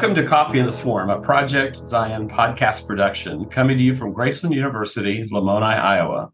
[0.00, 4.14] Welcome to Coffee in the Swarm, a Project Zion podcast production coming to you from
[4.14, 6.32] Graceland University, Lamoni, Iowa.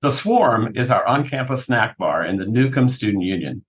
[0.00, 3.66] The Swarm is our on campus snack bar in the Newcomb Student Union.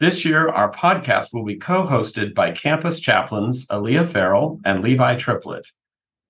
[0.00, 5.16] This year, our podcast will be co hosted by campus chaplains Aliyah Farrell and Levi
[5.16, 5.66] Triplett.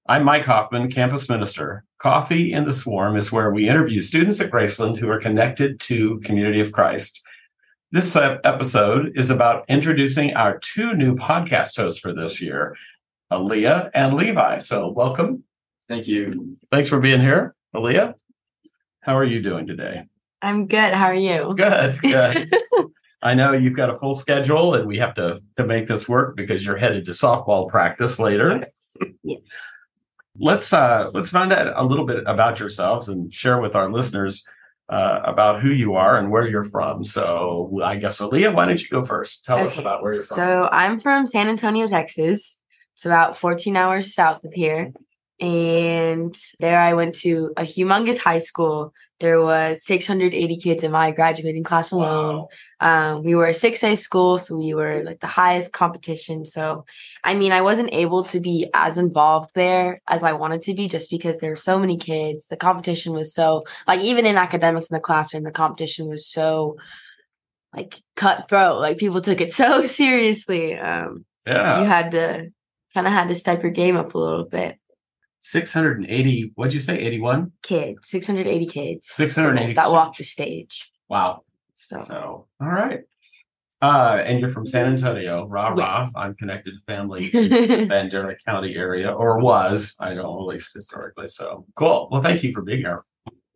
[0.09, 1.85] I'm Mike Hoffman, campus minister.
[1.99, 6.19] Coffee in the Swarm is where we interview students at Graceland who are connected to
[6.25, 7.23] Community of Christ.
[7.91, 12.77] This episode is about introducing our two new podcast hosts for this year,
[13.33, 14.59] Aliyah and Levi.
[14.59, 15.45] So, welcome.
[15.89, 16.55] Thank you.
[16.71, 18.13] Thanks for being here, Aliyah.
[19.01, 20.05] How are you doing today?
[20.43, 20.93] I'm good.
[20.93, 21.55] How are you?
[21.57, 21.99] Good.
[22.03, 22.55] Good.
[23.23, 26.37] I know you've got a full schedule and we have to to make this work
[26.37, 28.61] because you're headed to softball practice later.
[28.61, 28.97] Yes.
[29.23, 29.41] yes.
[30.39, 34.47] Let's uh let's find out a little bit about yourselves and share with our listeners
[34.89, 37.05] uh, about who you are and where you're from.
[37.05, 39.45] So I guess Aliyah, why don't you go first?
[39.45, 39.67] Tell okay.
[39.67, 40.37] us about where you're from.
[40.37, 42.59] So I'm from San Antonio, Texas.
[42.95, 44.93] It's about 14 hours south of here.
[45.41, 51.11] And there I went to a humongous high school there was 680 kids in my
[51.11, 52.47] graduating class alone.
[52.81, 53.17] Wow.
[53.17, 56.45] Um, we were a 6A school, so we were like the highest competition.
[56.45, 56.85] So,
[57.25, 60.89] I mean, I wasn't able to be as involved there as I wanted to be
[60.89, 62.47] just because there were so many kids.
[62.47, 66.77] The competition was so, like, even in academics in the classroom, the competition was so,
[67.75, 68.81] like, cutthroat.
[68.81, 70.77] Like, people took it so seriously.
[70.77, 71.81] Um, yeah.
[71.81, 72.53] You had to
[72.95, 74.79] kind of had to step your game up a little bit.
[75.41, 80.91] 680 what'd you say 81 kids 680 kids 680 that walked the stage.
[81.09, 81.43] Wow.
[81.75, 83.01] So, so all right.
[83.81, 86.03] Uh and you're from san antonio rah rah.
[86.03, 86.13] Yes.
[86.17, 91.29] i'm connected to family in bandera county area or was i don't at least historically
[91.29, 91.65] so.
[91.77, 92.09] Cool.
[92.11, 93.05] Well thank you for being here.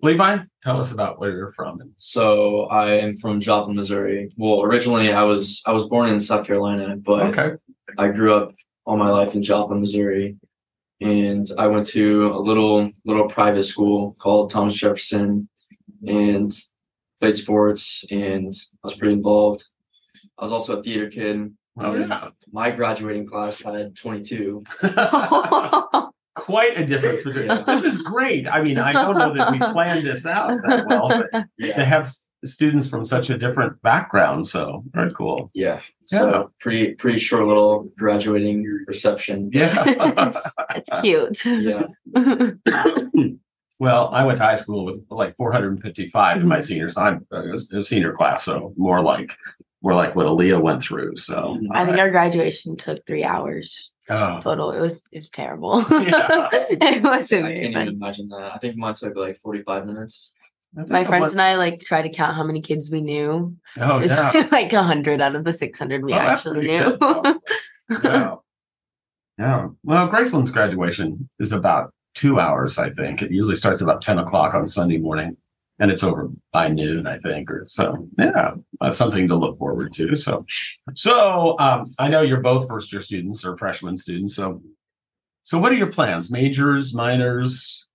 [0.00, 1.92] Levi tell us about where you're from.
[1.96, 4.32] So i am from joplin missouri.
[4.36, 7.56] Well originally i was i was born in south carolina but okay.
[7.98, 10.36] i grew up all my life in joplin missouri
[11.02, 15.48] and I went to a little little private school called Thomas Jefferson
[16.06, 16.52] and
[17.20, 18.52] played sports and
[18.82, 19.68] I was pretty involved.
[20.38, 21.54] I was also a theater kid.
[21.78, 22.28] Oh, yeah.
[22.52, 24.64] My graduating class had 22.
[26.34, 28.46] Quite a difference between this is great.
[28.46, 31.76] I mean, I don't know that we planned this out that well, but yeah.
[31.76, 32.10] to have
[32.44, 34.48] students from such a different background.
[34.48, 35.50] So very cool.
[35.54, 35.80] Yeah.
[36.04, 39.50] So pretty pretty short little graduating reception.
[39.52, 39.72] Yeah.
[40.74, 41.44] it's cute.
[41.44, 41.86] Yeah.
[43.78, 46.96] well, I went to high school with like 455 in my seniors.
[46.96, 49.36] I'm uh, it was a senior class, so more like
[49.82, 51.16] more like what Aliyah went through.
[51.16, 52.00] So I think right.
[52.00, 53.92] our graduation took three hours.
[54.08, 54.40] Oh.
[54.40, 54.72] Total.
[54.72, 55.84] It was it was terrible.
[55.90, 56.48] Yeah.
[56.52, 57.46] it wasn't.
[57.46, 58.52] I can't even imagine that.
[58.54, 60.32] I think mine took like 45 minutes.
[60.74, 63.56] My friends and I like try to count how many kids we knew.
[63.78, 64.48] Oh, it was yeah.
[64.52, 66.98] like a hundred out of the six hundred we oh, actually knew.
[68.04, 68.36] yeah.
[69.38, 69.68] Yeah.
[69.82, 73.22] Well, Graceland's graduation is about two hours, I think.
[73.22, 75.36] It usually starts about 10 o'clock on Sunday morning
[75.78, 78.08] and it's over by noon, I think, or so.
[78.18, 80.14] Yeah, that's something to look forward to.
[80.14, 80.44] So,
[80.94, 84.36] so um, I know you're both first year students or freshman students.
[84.36, 84.62] So,
[85.42, 86.30] so what are your plans?
[86.30, 87.88] Majors, minors?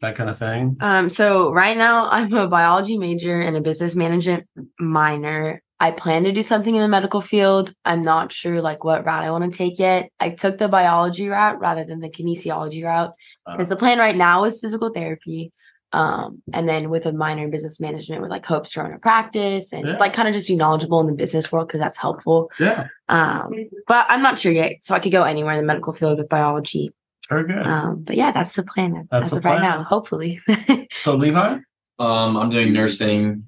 [0.00, 0.76] That kind of thing?
[0.80, 4.46] Um, so right now I'm a biology major and a business management
[4.78, 5.62] minor.
[5.80, 7.72] I plan to do something in the medical field.
[7.84, 10.10] I'm not sure like what route I want to take yet.
[10.18, 13.12] I took the biology route rather than the kinesiology route
[13.46, 15.52] because uh, the plan right now is physical therapy.
[15.92, 18.98] Um, and then with a minor in business management with like hopes to run a
[18.98, 19.96] practice and yeah.
[19.96, 22.50] like kind of just be knowledgeable in the business world because that's helpful.
[22.60, 22.88] Yeah.
[23.08, 23.50] Um,
[23.86, 24.72] but I'm not sure yet.
[24.82, 26.92] So I could go anywhere in the medical field with biology.
[27.28, 27.66] Very good.
[27.66, 29.56] Um, but yeah, that's the plan that's as the of plan.
[29.56, 30.40] right now, hopefully.
[31.02, 31.58] so Levi?
[31.98, 33.44] Um, I'm doing nursing.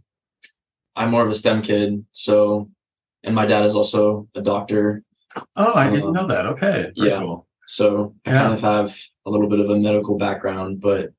[0.96, 2.68] I'm more of a STEM kid, so
[3.22, 5.02] and my dad is also a doctor.
[5.56, 6.46] Oh, I didn't um, know that.
[6.46, 6.92] Okay.
[6.96, 7.18] Very yeah.
[7.20, 7.46] Cool.
[7.66, 8.38] So I yeah.
[8.38, 11.10] kind of have a little bit of a medical background, but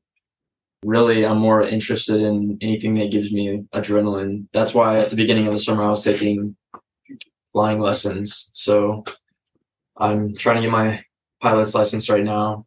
[0.84, 4.48] really I'm more interested in anything that gives me adrenaline.
[4.52, 6.56] That's why at the beginning of the summer I was taking
[7.54, 8.50] flying lessons.
[8.54, 9.06] So
[9.98, 11.04] I'm trying to get my
[11.42, 12.66] pilot's license right now.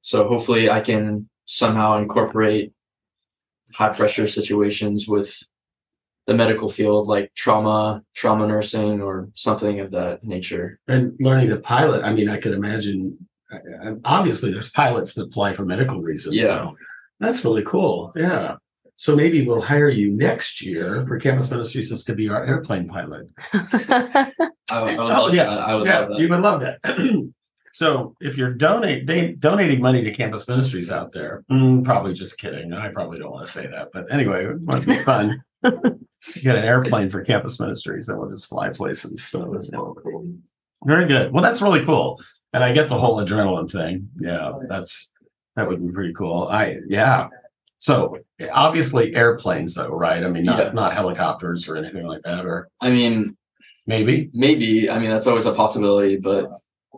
[0.00, 2.72] So hopefully I can somehow incorporate
[3.72, 5.42] high pressure situations with
[6.26, 10.78] the medical field like trauma, trauma nursing or something of that nature.
[10.86, 13.18] And learning to pilot, I mean, I could imagine
[14.04, 16.36] obviously there's pilots that fly for medical reasons.
[16.36, 16.44] Yeah.
[16.44, 16.76] So
[17.20, 18.12] that's really cool.
[18.14, 18.56] Yeah.
[18.96, 23.28] So maybe we'll hire you next year for Campus Ministries to be our airplane pilot.
[23.52, 24.30] I,
[24.70, 25.44] I would oh, yeah.
[25.44, 25.58] That.
[25.58, 26.18] I would yeah, love that.
[26.20, 27.32] You would love that.
[27.72, 32.38] So if you're donate they, donating money to campus ministries out there, mm, probably just
[32.38, 32.72] kidding.
[32.72, 35.42] I probably don't want to say that, but anyway, it might be fun.
[35.64, 39.24] get an airplane for campus ministries that will just fly places.
[39.24, 39.58] So
[40.02, 40.34] cool.
[40.84, 41.32] Very good.
[41.32, 42.20] Well, that's really cool.
[42.52, 44.08] And I get the whole adrenaline thing.
[44.20, 45.10] Yeah, that's
[45.56, 46.48] that would be pretty cool.
[46.48, 47.28] I yeah.
[47.78, 48.18] So
[48.52, 50.22] obviously airplanes though, right?
[50.22, 50.72] I mean not Yeah.
[50.72, 53.36] not helicopters or anything like that, or I mean,
[53.86, 54.30] maybe.
[54.34, 54.90] maybe.
[54.90, 56.50] I mean, that's always a possibility, but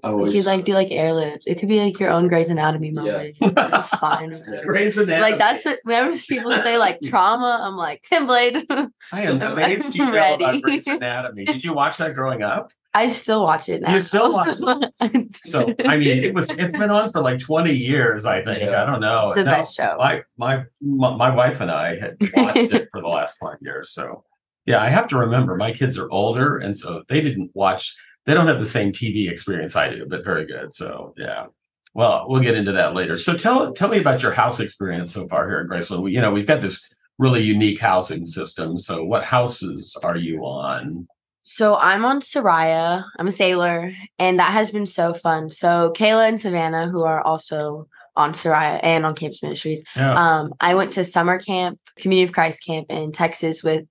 [0.05, 1.45] I You always could like do like airlift.
[1.47, 3.01] It could be like your own Grey's Anatomy Yeah.
[3.01, 3.37] moment.
[3.41, 4.35] It's fine.
[4.65, 5.31] Grey's Anatomy.
[5.31, 8.67] Like that's what whenever people say like trauma, I'm like Tim Blade.
[9.13, 10.45] I am amazed you know ready.
[10.45, 11.45] about Grey's Anatomy.
[11.47, 12.71] Did you watch that growing up?
[12.97, 13.93] I still watch it now.
[13.95, 15.35] You still watch it.
[15.45, 18.25] So I mean, it was it's been on for like twenty years.
[18.27, 18.83] I think Yeah.
[18.83, 19.25] I don't know.
[19.27, 19.97] It's the No, best show.
[19.99, 23.91] My, my my my wife and I had watched it for the last five years.
[23.91, 24.23] So
[24.67, 27.95] yeah, I have to remember my kids are older, and so they didn't watch.
[28.27, 30.75] They don't have the same TV experience I do, but very good.
[30.75, 31.47] So yeah.
[31.95, 33.17] Well, we'll get into that later.
[33.17, 36.03] So tell tell me about your house experience so far here at Graceland.
[36.03, 38.79] We, you know, we've got this really unique housing system.
[38.79, 41.07] So what houses are you on?
[41.45, 43.05] So I'm on Sariah.
[43.19, 45.51] I'm a sailor, and that has been so fun.
[45.51, 47.87] So Kayla and Savannah, who are also
[48.17, 50.15] on Sariah and on Campus Ministries, Yeah.
[50.15, 53.85] um, I went to summer camp, Community of Christ camp in Texas with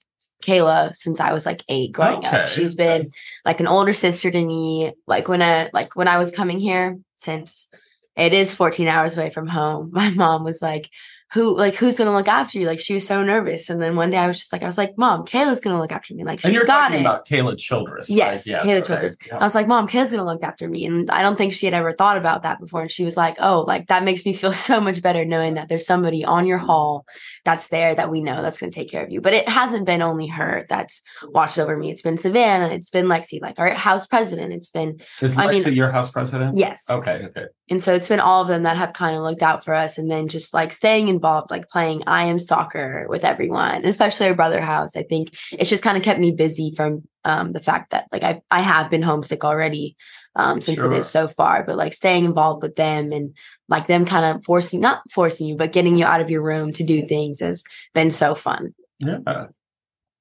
[0.43, 2.49] Kayla since I was like eight growing Okay, up.
[2.49, 3.11] She's been
[3.45, 4.93] like an older sister to me.
[5.07, 7.69] Like when I like when I was coming here, since
[8.15, 10.89] it is 14 hours away from home, my mom was like,
[11.33, 12.67] who like who's gonna look after you?
[12.67, 13.69] Like she was so nervous.
[13.69, 15.91] And then one day I was just like, I was like, Mom, Kayla's gonna look
[15.91, 16.23] after me.
[16.23, 17.01] Like she's and you're got talking it.
[17.01, 18.61] about Kayla Childress, Yes, right?
[18.63, 18.81] Kayla okay.
[18.87, 19.17] Childress.
[19.25, 19.37] Yeah.
[19.37, 20.85] I was like, Mom, Kayla's gonna look after me.
[20.85, 22.81] And I don't think she had ever thought about that before.
[22.83, 25.69] And she was like, Oh, like that makes me feel so much better knowing that
[25.69, 27.05] there's somebody on your hall
[27.45, 29.19] that's there that we know that's gonna take care of you.
[29.19, 31.89] But it hasn't been only her that's watched over me.
[31.89, 34.53] It's been Savannah, it's been Lexi, like our house president.
[34.53, 36.57] It's been Is I Lexa mean- your house president?
[36.57, 36.85] yes.
[36.89, 37.45] Okay, okay.
[37.69, 39.97] And so it's been all of them that have kind of looked out for us
[39.97, 44.33] and then just like staying involved, like playing I am soccer with everyone, especially our
[44.35, 44.97] brother house.
[44.97, 48.23] I think it's just kind of kept me busy from um, the fact that like
[48.23, 49.95] I, I have been homesick already
[50.35, 50.91] um, since Sure.
[50.91, 53.33] it is so far, but like staying involved with them and
[53.69, 56.73] like them kind of forcing, not forcing you, but getting you out of your room
[56.73, 58.75] to do things has been so fun.
[58.99, 59.45] Yeah.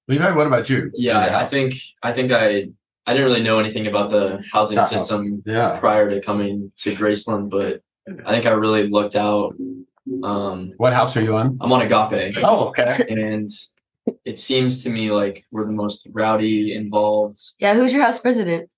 [0.09, 0.91] Levi, what about you?
[0.95, 1.19] yeah.
[1.19, 2.69] I, I think I think I
[3.07, 4.91] I didn't really know anything about the housing That house.
[5.09, 5.77] system Yeah.
[5.81, 7.81] prior to coming to Graceland, but
[8.27, 9.55] I think I really looked out.
[10.23, 11.59] Um, What house are you on?
[11.61, 13.05] I'm on Agape, Oh, okay.
[13.09, 13.49] and
[14.25, 17.38] it seems to me like we're the most rowdy, involved.
[17.59, 17.75] Yeah.
[17.75, 18.69] Who's your house president?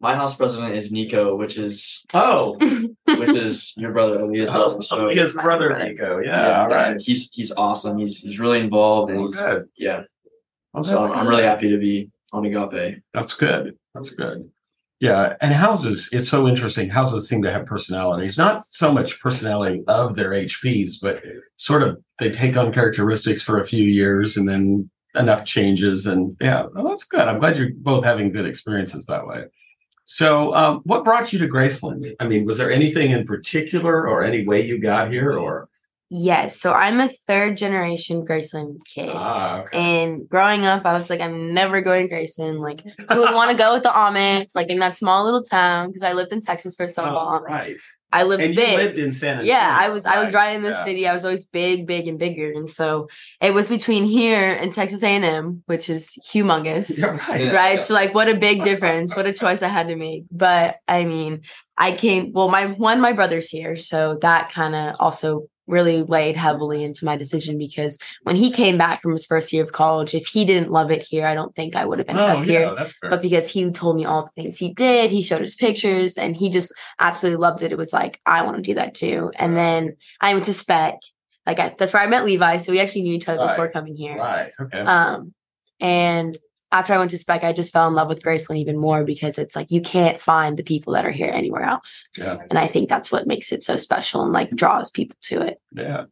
[0.00, 2.56] My house president is Nico, which is Oh,
[3.06, 4.76] which is your brother Aliyah's brother.
[4.76, 5.88] oh So his brother brother.
[5.88, 6.20] Nico.
[6.20, 7.00] Yeah, all right.
[7.00, 7.98] He's he's awesome.
[7.98, 9.68] He's he's really involved and Oh, he's good.
[9.76, 10.02] yeah.
[10.74, 13.02] Oh, So I'm, I'm really happy to be on Agape.
[13.12, 13.76] That's good.
[13.94, 14.48] That's good.
[15.00, 16.90] Yeah, and houses, it's so interesting.
[16.90, 21.22] Houses seem to have personalities, not so much personality of their HPs, but
[21.56, 26.06] sort of they take on characteristics for a few years and then enough changes.
[26.06, 27.20] And yeah, well, that's good.
[27.20, 29.44] I'm glad you're both having good experiences that way.
[30.04, 32.12] So, um, what brought you to Graceland?
[32.18, 35.68] I mean, was there anything in particular or any way you got here or?
[36.10, 36.60] Yes.
[36.60, 39.10] So I'm a third generation Graceland kid.
[39.12, 39.78] Ah, okay.
[40.04, 42.58] And growing up, I was like, I'm never going to Grayson.
[42.58, 45.88] Like, who would want to go with the Amish, like in that small little town?
[45.88, 47.44] Because I lived in Texas for so Oh, long.
[47.44, 47.80] right.
[48.10, 48.76] I lived And you big.
[48.78, 49.52] lived in San Antonio.
[49.52, 50.82] yeah, I was I was right in the yeah.
[50.82, 51.06] city.
[51.06, 53.06] I was always big, big, and bigger, and so
[53.38, 57.44] it was between here and Texas A and M, which is humongous Yeah, right.
[57.44, 57.52] Yeah.
[57.52, 57.84] right?
[57.84, 59.14] So like what a big difference.
[59.14, 60.24] What a choice I had to make.
[60.30, 61.42] But I mean,
[61.76, 63.76] I came well, my one, my brother's here.
[63.76, 68.76] So that kind of also really laid heavily into my decision because when he came
[68.78, 71.54] back from his first year of college, if he didn't love it here, I don't
[71.54, 72.86] think I would have ended Oh, up yeah, here.
[73.02, 76.34] But because he told me all the things he did, he showed his pictures and
[76.34, 77.70] he just absolutely loved it.
[77.70, 79.30] It was like, I want to do that too.
[79.36, 80.94] And then I went to spec.
[81.46, 82.56] Like I, that's where I met Levi.
[82.58, 83.50] So we actually knew each other Right.
[83.56, 84.16] before coming here.
[84.18, 84.52] right.
[84.60, 84.80] Okay.
[84.80, 85.32] Um,
[85.80, 86.36] and
[86.70, 89.38] after I went to spec, I just fell in love with Graceland even more because
[89.38, 92.08] it's like you can't find the people that are here anywhere else.
[92.18, 92.36] yeah.
[92.50, 95.60] And I think that's what makes it so special and like draws people to it.
[95.74, 96.04] Yeah.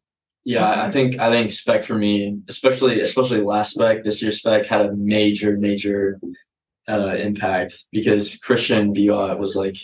[0.48, 4.64] Yeah, I think I think spec for me, especially especially last spec, this year's spec
[4.64, 6.20] had a major, major
[6.88, 9.76] uh impact because Christian Biot was like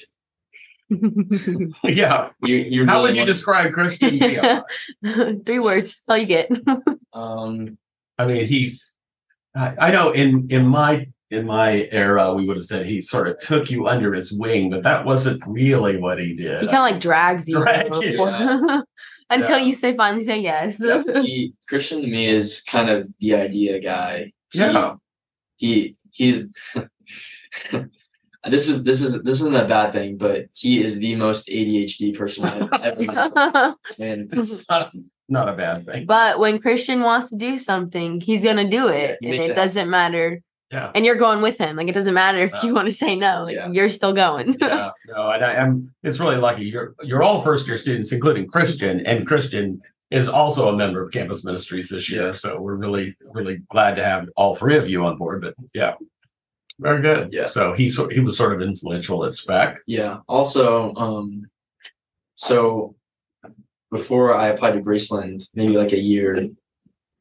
[1.84, 2.30] Yeah.
[2.44, 4.64] you you How really would you want- describe Christian Bale?
[5.46, 6.50] Three words, all you get.
[7.12, 7.76] um
[8.18, 8.78] I mean, he.
[9.54, 13.26] I, I know in in my in my era, we would have said he sort
[13.28, 16.60] of took you under his wing, but that wasn't really what he did.
[16.60, 18.00] he kind of like drags you Drag you.
[18.12, 18.84] before-
[19.30, 19.64] until Yeah.
[19.64, 20.76] you say finally say yes.
[21.22, 24.32] he Christian to me is kind of the idea guy.
[24.52, 24.94] He- Yeah.
[25.56, 26.46] He he's
[28.50, 32.16] this is this is this isn't a bad thing, but he is the most ADHD
[32.16, 33.76] person I've ever met.
[33.98, 34.64] And It's
[35.32, 36.06] not, not a bad thing.
[36.06, 39.54] but when Christian wants to do something, he's gonna do it, he and it it
[39.54, 40.90] doesn't matter Yeah.
[40.94, 41.76] And you're going with him.
[41.76, 42.62] Like it doesn't matter if Yeah.
[42.64, 43.42] you want to say no.
[43.44, 43.70] Like Yeah.
[43.70, 44.56] you're still going.
[44.60, 45.92] yeah, no, and I, I'm.
[46.02, 46.64] It's really lucky.
[46.64, 51.12] You're you're all first year students, including Christian, and Christian is also a member of
[51.12, 52.26] Campus Ministries this year.
[52.28, 52.32] Yeah.
[52.32, 55.42] So we're really really glad to have all three of you on board.
[55.42, 55.94] But yeah,
[56.80, 57.24] very good.
[57.32, 57.48] Yeah.
[57.48, 59.76] So he so he was sort of influential at Spec.
[59.86, 60.18] Yeah.
[60.26, 61.44] Also, um,
[62.36, 62.94] so
[63.92, 66.48] before I applied to Graceland, maybe like a year,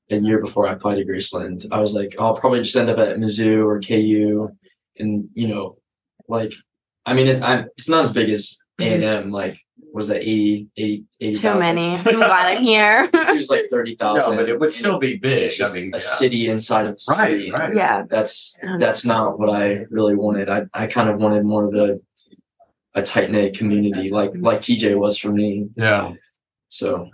[0.09, 2.89] a year before I applied to Graceland, I was like, oh, I'll probably just end
[2.89, 4.49] up at Mizzou or KU,
[4.97, 5.77] and you know,
[6.29, 6.53] like,
[7.05, 8.89] I mean, it's I'm it's not as big as mm-hmm.
[8.89, 9.31] A and M.
[9.31, 9.59] Like,
[9.91, 10.21] what is that?
[10.21, 11.95] 80, 80, 80 Too many.
[11.97, 13.09] I'm glad I'm here.
[13.13, 15.43] it was like thirty No, but it would still be big.
[15.43, 15.99] It's just I mean, a yeah.
[15.99, 17.51] city inside of a Right, city.
[17.51, 17.75] right.
[17.75, 18.03] yeah.
[18.09, 20.49] That's that's not what I really wanted.
[20.49, 21.99] I, I kind of wanted more of a
[22.93, 25.67] a tight knit community, like like TJ was for me.
[25.75, 26.13] Yeah.
[26.71, 27.09] So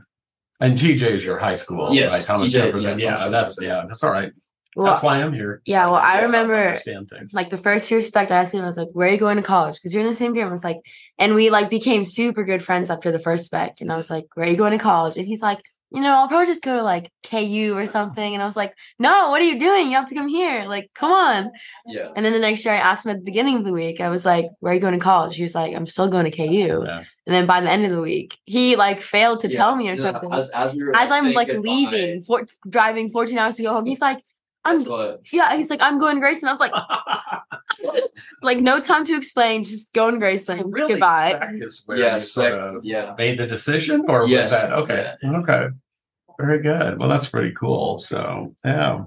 [0.60, 2.26] And TJ is your high school, Yes, right?
[2.26, 3.00] Thomas TJ, Jefferson.
[3.00, 4.32] yeah, Yeah, that's yeah, that's all right.
[4.76, 5.62] Well, that's why I'm here.
[5.66, 5.88] yeah.
[5.88, 7.34] Well, I Yeah, remember understand things.
[7.34, 9.38] like the first year spec, I asked him, I was like, where are you going
[9.38, 9.76] to college?
[9.76, 10.46] Because you're in the same group.
[10.46, 10.78] I was like,
[11.18, 13.82] and we like became super good friends after the first spec.
[13.82, 15.18] And I was like, where are you going to college?
[15.18, 18.34] And he's like, you know, I'll probably just go to like KU or something.
[18.34, 19.88] And I was like, no, what are you doing?
[19.88, 20.66] You have to come here.
[20.68, 21.52] Like, come on.
[21.86, 24.02] yeah, And then the next year I asked him at the beginning of the week,
[24.02, 25.38] I was like, where are you going to college?
[25.38, 26.44] He was like, I'm still going to KU.
[26.86, 26.98] Yeah.
[27.26, 29.58] And then by the end of the week, he like failed to Yeah.
[29.58, 30.32] tell me or something.
[30.34, 33.74] As, as we were As I'm like goodbye, leaving, for, driving 14 hours to go
[33.74, 34.22] home, he's like,
[34.68, 35.22] I'm guess what?
[35.32, 36.48] yeah, he's like, I'm going to Graceland.
[36.48, 38.04] I was like,
[38.42, 40.62] like no time to explain, just going to Graceland.
[40.62, 41.34] So really, Goodbye.
[41.36, 44.52] Spec is where Yeah, you sort of yeah, made the decision, or was Yes.
[44.52, 45.14] that okay?
[45.24, 45.68] Okay,
[46.40, 47.00] very good.
[47.00, 48.00] Well, that's pretty cool.
[48.00, 49.04] So yeah.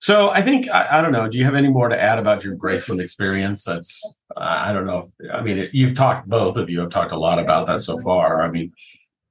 [0.00, 1.28] So I think I, I don't know.
[1.28, 3.64] Do you have any more to add about your Graceland experience?
[3.64, 5.10] That's I don't know.
[5.32, 6.28] I mean, it, you've talked.
[6.28, 8.04] Both of you have talked a lot about that so mm-hmm.
[8.04, 8.42] far.
[8.42, 8.72] I mean,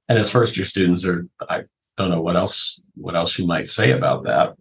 [0.08, 1.62] and as first year students, are I
[1.96, 4.54] don't know what else what else you might say about that.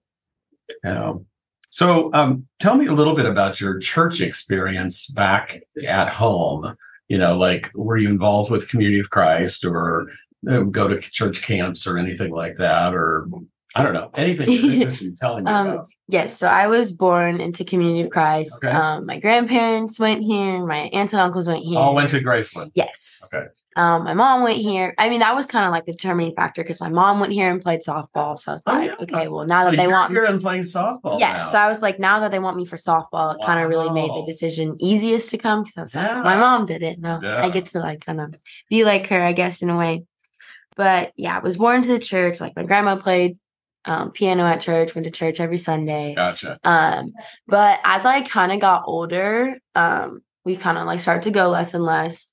[0.85, 1.25] Um,
[1.69, 6.75] so um, tell me a little bit about your church experience back at home.
[7.07, 10.07] You know, like were you involved with Community of Christ or
[10.49, 12.93] uh, go to church camps or anything like that?
[12.93, 13.27] Or
[13.75, 15.87] I don't know anything you're interested in telling me Um, about.
[16.07, 18.63] Yes, so I was born into Community of Christ.
[18.63, 18.71] Okay.
[18.71, 21.79] Um, my grandparents went here, my aunts and uncles went here.
[21.79, 22.71] All went to Graceland.
[22.75, 23.27] Yes.
[23.33, 23.47] Okay.
[23.75, 24.93] Um, my mom went here.
[24.97, 27.49] I mean, that was kind of like the determining factor because my mom went here
[27.49, 28.37] and played softball.
[28.37, 28.95] So I was Oh, like, yeah.
[29.17, 31.19] okay, well, now So that they want me here and playing softball.
[31.19, 31.43] Yes.
[31.43, 31.49] now.
[31.49, 33.89] So I was like, now that they want me for softball, it kind of really
[33.89, 36.15] made the decision easiest to come because I was Yeah.
[36.15, 36.99] like, my mom did it.
[36.99, 37.43] No, Yeah.
[37.43, 38.35] I get to like kind of
[38.69, 40.03] be like her, I guess, in a way.
[40.75, 42.41] But yeah, I was born to the church.
[42.41, 43.37] Like my grandma played
[43.85, 46.15] um, piano at church, went to church every Sunday.
[46.15, 46.57] gotcha.
[46.63, 47.13] Um,
[47.47, 51.49] but as I kind of got older, um, we kind of like started to go
[51.49, 52.31] less and less.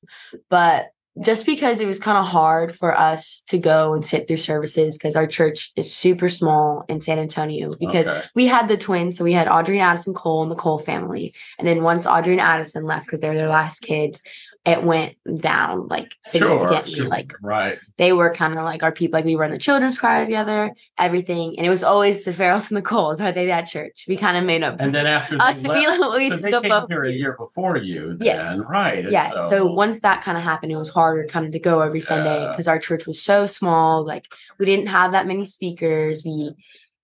[0.49, 0.87] But
[1.25, 4.97] just because it was kind of hard for us to go and sit through services
[4.97, 8.23] because our church is super small in San Antonio because Okay.
[8.35, 9.19] we had the twins.
[9.19, 11.35] So we had Audrey and Addison Cole and the Cole family.
[11.59, 14.23] And then once Audrey and Addison left because they were their last kids,
[14.67, 16.93] it went down like Sure, significantly.
[16.95, 17.09] sure.
[17.09, 17.79] Like right.
[17.97, 19.17] they were kind of like our people.
[19.17, 21.55] Like we were in the children's choir together, everything.
[21.57, 23.23] And it was always the Farrells and the Coles.
[23.23, 24.05] Are they that church?
[24.07, 25.63] We kind of made up And then after us.
[25.67, 28.09] We, left, we so took they came here a year before you.
[28.17, 28.61] Then, Yes.
[28.69, 29.11] right?
[29.11, 29.31] Yeah.
[29.49, 32.47] So, once that kind of happened, it was harder kind of to go every Sunday
[32.51, 34.05] because our church was so small.
[34.05, 34.27] Like
[34.59, 36.23] we didn't have that many speakers.
[36.23, 36.55] We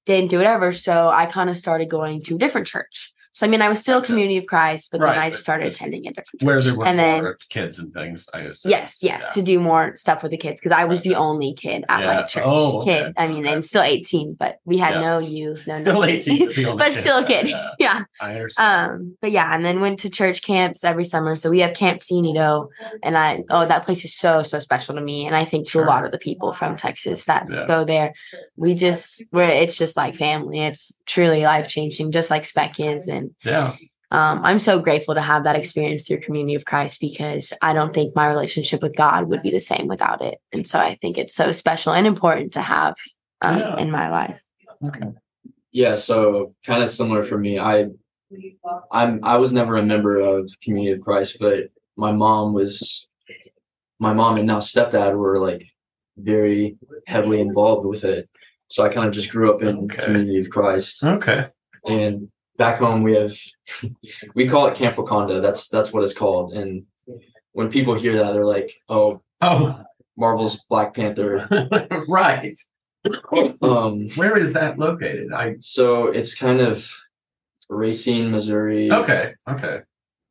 [0.04, 0.72] didn't do whatever.
[0.72, 3.14] So I kind of started going to a different church.
[3.36, 4.00] So I mean, I was still.
[4.00, 6.64] Community of Christ, but Right, then I just started attending a different where church.
[6.66, 8.28] there were and then kids and things.
[8.32, 8.70] I assume.
[8.70, 9.30] Yes, yes, Yeah.
[9.34, 12.06] to do more stuff with the kids because I was the only kid at Yeah.
[12.06, 12.42] my church.
[12.46, 13.04] Oh, okay.
[13.04, 13.52] Kid, I mean, Okay.
[13.52, 15.00] I'm still 18, but we had Yeah.
[15.00, 16.14] no youth, no Still nothing.
[16.16, 17.00] 18, but kid.
[17.00, 17.48] still a kid.
[17.78, 18.04] Yeah.
[18.20, 18.90] I understand.
[18.92, 21.36] Um, but yeah, and then went to church camps every summer.
[21.36, 22.68] So we have Camp Cienito,
[23.02, 25.72] and I oh that place is so so special to me, and I think to
[25.72, 25.84] Sure.
[25.84, 28.12] a lot of the people from Texas that go there.
[28.56, 30.60] We just where it's just like family.
[30.60, 33.76] It's truly life changing, just like Spec is, and yeah.
[34.10, 37.92] um, I'm so grateful to have that experience through Community of Christ because I don't
[37.94, 40.38] think my relationship with God would be the same without it.
[40.52, 42.94] And so I think it's so special and important to have
[43.42, 43.78] um, Yeah.
[43.78, 44.40] in my life.
[45.72, 45.94] yeah.
[45.94, 47.58] So kind of similar for me.
[47.58, 47.86] I
[48.90, 51.64] I'm I was never a member of Community of Christ, but
[51.96, 53.06] my mom was.
[53.98, 55.62] My mom and now stepdad were like
[56.18, 58.28] very heavily involved with it.
[58.68, 60.04] So I kind of just grew up in Okay.
[60.04, 61.02] Community of Christ.
[61.02, 61.46] Okay.
[61.86, 63.32] and back home we have
[64.34, 66.84] we call it camp wakanda that's that's what it's called and
[67.52, 69.82] when people hear that they're like oh Oh,
[70.16, 71.46] marvel's black panther
[72.08, 72.58] right.
[73.62, 75.32] um Where is that located?
[75.32, 75.56] I.
[75.60, 76.90] so it's kind of
[77.68, 79.34] racine missouri Okay.
[79.48, 79.80] Okay.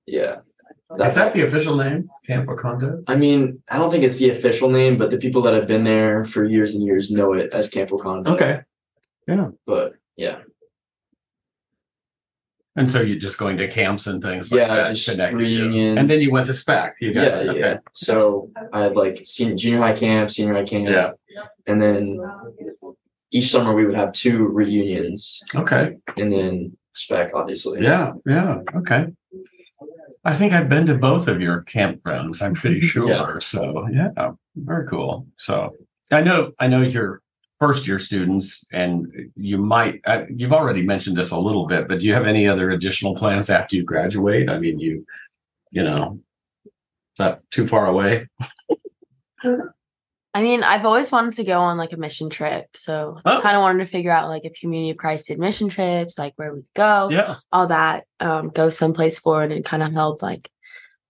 [0.08, 0.38] yeah
[1.00, 2.10] Is that the official name?
[2.26, 3.04] Camp Wakanda?
[3.08, 5.84] i mean i don't think it's the official name but the people that have been
[5.84, 8.62] there for years and years know it as camp wakanda Okay.
[9.28, 9.50] Yeah.
[9.68, 10.38] But yeah
[12.78, 14.88] And so you're just going to camps and things like Yeah, that.
[14.88, 15.98] just connected reunions.
[15.98, 16.96] And then you went to spec.
[17.00, 17.52] You got Yeah.
[17.52, 17.60] Okay.
[17.60, 17.78] yeah.
[17.94, 21.12] So I had like senior, junior high camp, senior high camp, Yeah.
[21.68, 22.20] and then
[23.32, 25.96] each summer we would have two reunions, Okay.
[26.18, 27.82] and then spec obviously.
[27.82, 28.14] Yeah.
[28.26, 28.60] Yeah.
[28.76, 29.08] Okay.
[30.24, 32.42] I think I've been to both of your campgrounds.
[32.42, 33.08] I'm pretty sure.
[33.08, 33.40] Yeah.
[33.40, 35.28] So yeah, very cool.
[35.38, 35.76] So
[36.12, 37.22] I know I know your
[37.60, 42.00] first year students, and you might uh, you've already mentioned this a little bit, but
[42.00, 44.50] do you have any other additional plans after you graduate?
[44.50, 45.06] I mean, you
[45.72, 46.20] you know,
[46.66, 46.72] is
[47.18, 48.28] that too far away?
[50.34, 52.66] I mean, I've always wanted to go on like a mission trip.
[52.76, 53.38] So Oh.
[53.38, 56.20] I kind of wanted to figure out like if Community of Christ did mission trips,
[56.20, 57.36] like where we'd go, Yeah.
[57.54, 60.50] all that, um, go someplace forward and kind of help like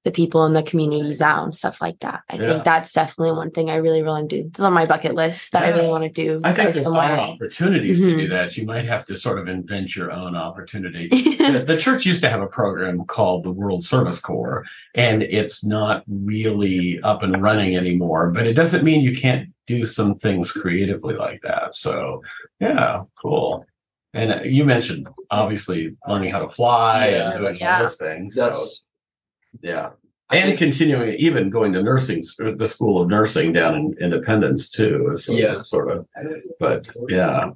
[0.06, 2.22] the people in the communities out and stuff like that.
[2.30, 2.48] I Yeah.
[2.48, 4.48] think that's definitely one thing I really really want to do.
[4.48, 6.42] It's on my bucket list that I really want to do.
[6.44, 8.30] I think go there's a lot of opportunities to do Mhm.
[8.30, 8.58] that.
[8.58, 11.08] You might have to sort of invent your own opportunity.
[11.38, 15.64] the, the church used to have a program called the World Service Corps, and it's
[15.64, 20.52] not really up and running anymore, but it doesn't mean you can't do some things
[20.52, 21.76] creatively like that.
[21.76, 22.22] So,
[22.60, 23.66] yeah, cool.
[24.14, 27.80] And uh, you mentioned obviously learning how to fly Yeah, and doing yeah.
[27.82, 28.36] those things.
[28.36, 28.86] So, That's
[29.62, 29.90] yeah.
[30.30, 32.24] I And think- continuing, even going to nursing,
[32.58, 35.10] the School of Nursing down in Independence too.
[35.14, 35.60] is Yeah.
[35.60, 36.08] Sort of.
[36.60, 37.52] But yeah.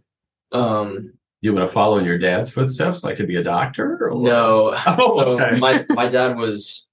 [0.52, 3.98] um You want to follow in your dad's footsteps, like to be a doctor?
[4.10, 4.22] Or?
[4.22, 4.76] no.
[4.88, 6.88] Oh, So my my dad was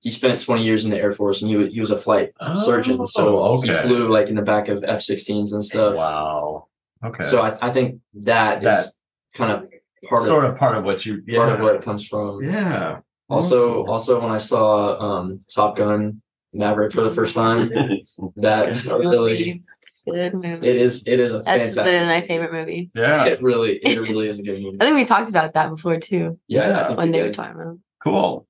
[0.00, 2.32] he spent 20 years in the Air Force and he was he was a flight
[2.54, 3.06] surgeon.
[3.06, 5.96] So Oh, he flew like in the back of F-16s and stuff.
[5.96, 6.66] Wow.
[7.04, 7.22] Okay.
[7.24, 8.86] So I, I think that is That-
[9.34, 9.64] kind of
[10.10, 11.38] part sort of of part of what you yeah.
[11.38, 12.42] part of where it comes from.
[12.44, 12.98] Yeah.
[13.32, 16.20] Also, also when I saw um, Top Gun
[16.52, 17.70] Maverick for the first time,
[18.36, 19.62] that really
[20.06, 20.66] good movie.
[20.66, 21.84] it is it is a That's fantastic.
[21.84, 22.90] been my favorite movie.
[22.94, 23.24] yeah.
[23.26, 24.78] It really it really is a good movie.
[24.80, 26.80] I think we talked about that before too Yeah, Yeah.
[26.80, 27.78] I think when we they were talking about.
[28.02, 28.46] Cool.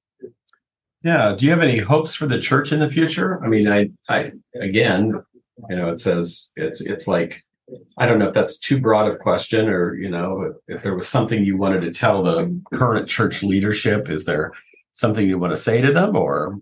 [1.04, 1.34] Yeah.
[1.36, 3.44] Do you have any hopes for the church in the future?
[3.44, 5.12] I mean, I, I, again,
[5.68, 7.42] you know, it says it's, it's like,
[7.98, 11.08] I don't know if that's too broad a question or, you know, if there was
[11.08, 14.52] something you wanted to tell the current church leadership, is there
[14.94, 16.58] something you want to say to them or?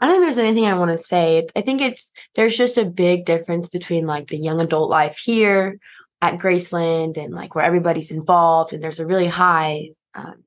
[0.00, 1.46] I don't think there's anything I want to say.
[1.54, 5.78] I think it's there's just a big difference between like the young adult life here
[6.20, 10.42] at Graceland and like where everybody's involved and there's a really high, um,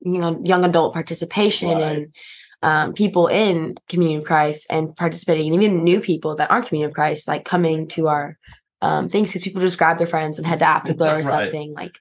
[0.00, 1.82] you know, young adult participation Right.
[1.82, 2.14] and
[2.62, 6.90] um, people in Community of Christ and participating, and even new people that aren't Community
[6.90, 8.38] of Christ, like coming to our
[8.80, 11.24] um, things because people just grab their friends and head to Afterglow or Right.
[11.24, 11.98] something like.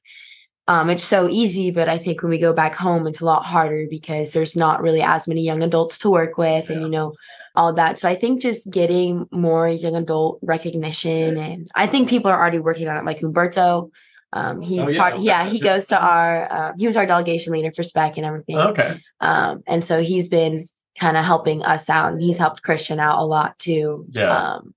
[0.67, 3.43] Um, it's so easy, but I think when we go back home, it's a lot
[3.45, 7.13] harder because there's not really as many young adults to work with, and you know
[7.55, 7.99] all that.
[7.99, 12.59] So I think just getting more young adult recognition, and I think people are already
[12.59, 13.05] working on it.
[13.05, 13.89] Like Humberto,
[14.33, 15.13] um, he's Oh, yeah, part.
[15.15, 16.47] okay, Yeah, he goes to our.
[16.51, 18.57] Uh, he was our delegation leader for spec and everything.
[18.57, 19.01] Okay.
[19.19, 20.67] Um, and so he's been
[20.99, 24.05] kind of helping us out and he's helped Christian out a lot too.
[24.11, 24.29] Yeah.
[24.55, 24.73] Um,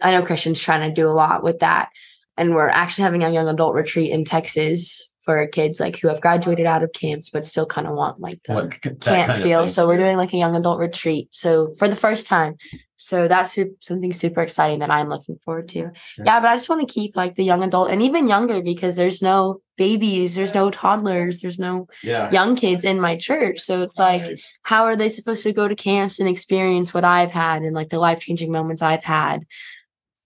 [0.00, 1.88] I know Christian's trying to do a lot with that.
[2.36, 6.20] And we're actually having a young adult retreat in Texas for kids like who have
[6.20, 9.30] graduated out of camps but still kind of want like the What, that camp kind
[9.30, 9.60] of feel.
[9.60, 9.68] thing.
[9.68, 11.28] So we're doing like a young adult retreat.
[11.32, 12.56] So for the first time.
[12.96, 15.90] So that's su- something super exciting that I'm looking forward to.
[15.96, 16.24] Sure.
[16.24, 18.94] Yeah, but I just want to keep like the young adult and even younger because
[18.94, 22.30] there's no babies, there's no toddlers, there's no yeah.
[22.30, 23.58] young kids in my church.
[23.58, 27.32] So it's like, how are they supposed to go to camps and experience what I've
[27.32, 29.46] had and like the life changing moments I've had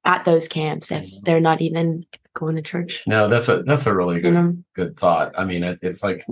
[0.06, 3.02] at those camps if they're not even going to church?
[3.06, 4.56] No, that's a, that's a really You good, know?
[4.74, 5.38] good thought.
[5.38, 6.24] I mean, it, it's like,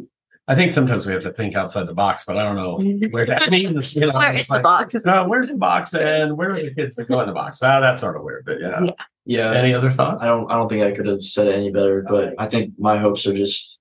[0.47, 3.27] I think sometimes we have to think outside the box, but I don't know where
[3.27, 3.95] that means.
[3.95, 4.95] You know, Where it's is the box?
[5.05, 7.63] No, where's the box and where are the kids that go in the box?
[7.63, 8.81] Ah, that's sort of weird, but yeah.
[8.85, 8.93] Yeah.
[9.27, 9.53] Yeah.
[9.55, 10.23] Any other thoughts?
[10.23, 12.75] I don't I don't think I could have said it any better, but I think
[12.79, 13.79] my hopes are just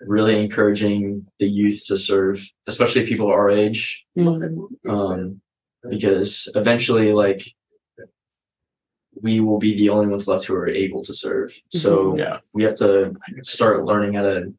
[0.00, 4.04] really encouraging the youth to serve, especially people our age.
[4.16, 4.68] Mm.
[4.88, 5.40] Um,
[5.90, 7.42] because eventually like
[9.22, 11.56] we will be the only ones left who are able to serve.
[11.70, 12.38] So Yeah.
[12.52, 14.52] we have to start learning how to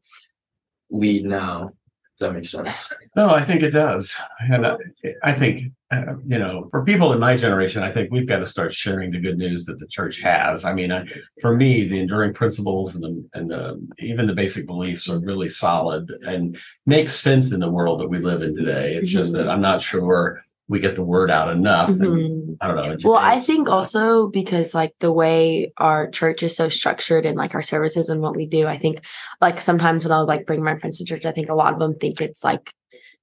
[0.90, 1.72] lead now.
[2.14, 2.92] If that makes sense.
[3.14, 4.16] No, I think it does.
[4.40, 4.76] And I,
[5.22, 8.46] I think, uh, you know, for people in my generation, I think we've got to
[8.46, 10.64] start sharing the good news that the church has.
[10.64, 11.04] I mean, I,
[11.40, 15.48] for me, the enduring principles and the, and the, even the basic beliefs are really
[15.48, 18.96] solid and make sense in the world that we live in today.
[18.96, 21.88] It's just that I'm not sure we get the word out enough.
[21.90, 22.37] And Mhm.
[22.60, 22.96] I don't know.
[23.04, 27.54] Well, I think also because like the way our church is so structured and like
[27.54, 29.00] our services and what we do, I think
[29.40, 31.78] like sometimes when I'll like bring my friends to church, I think a lot of
[31.78, 32.72] them think it's like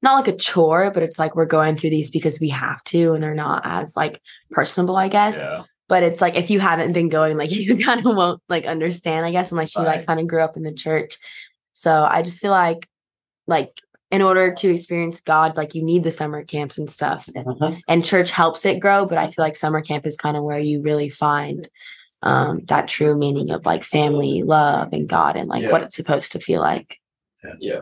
[0.02, 3.14] not like a chore, but it's like we're going through these because we have to
[3.14, 5.38] and they're not as like personable, I guess.
[5.38, 5.64] Yeah.
[5.88, 9.26] But it's like if you haven't been going, like you kind of won't like understand,
[9.26, 9.98] I guess, unless you Right.
[9.98, 11.18] like kind of grew up in the church.
[11.74, 12.88] So I just feel like
[13.48, 13.70] like
[14.12, 17.28] in order to experience God, like you need the summer camps and stuff.
[17.36, 17.82] And, Mhm.
[17.88, 20.60] and church helps it grow, but I feel like summer camp is kind of where
[20.60, 21.70] you really find
[22.22, 25.72] um that true meaning of like family, love, and God and like Yeah.
[25.72, 26.98] what it's supposed to feel like.
[27.60, 27.82] Yeah.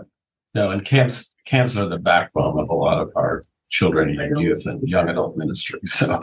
[0.55, 4.65] No, and camps camps are the backbone of a lot of our children and youth
[4.65, 5.79] and young adult ministry.
[5.88, 6.21] So,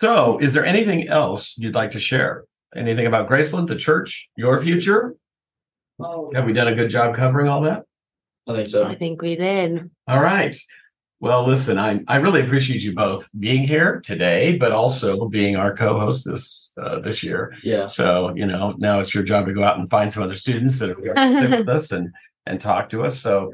[0.00, 2.44] so is there anything else you'd like to share?
[2.74, 5.14] Anything about Graceland, the church, your future?
[6.00, 7.84] Have we done a good job covering all that?
[8.48, 8.84] I think so.
[8.84, 9.90] I think we did.
[10.06, 10.56] All right.
[11.20, 15.74] Well, listen, I I really appreciate you both being here today, but also being our
[15.74, 17.54] co-host this uh, this year.
[17.62, 17.86] Yeah.
[17.86, 20.78] So you know now it's your job to go out and find some other students
[20.80, 22.12] that are going to sit with us and
[22.44, 23.18] and talk to us.
[23.18, 23.52] So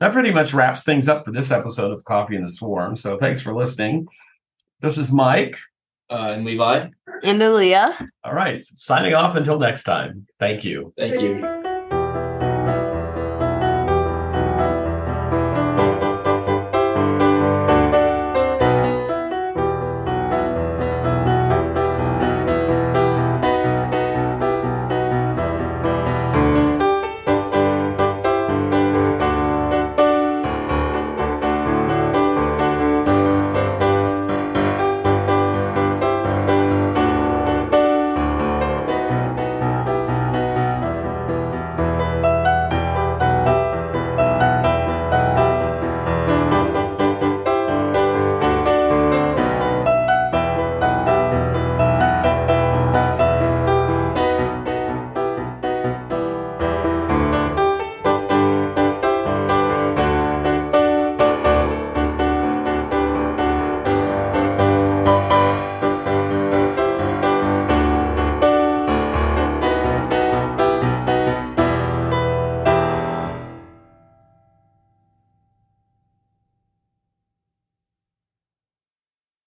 [0.00, 2.96] that pretty much wraps things up for this episode of Coffee in the Swarm.
[2.96, 4.06] So thanks for listening.
[4.80, 5.58] This is Mike.
[6.10, 6.88] Uh, and Levi,
[7.24, 8.06] And Aliyah.
[8.22, 10.26] All right, signing off until next time.
[10.38, 10.92] Thank you.
[10.96, 11.73] thank you.